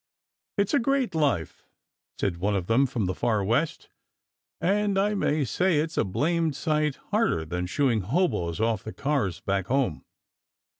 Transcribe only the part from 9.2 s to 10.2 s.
back home.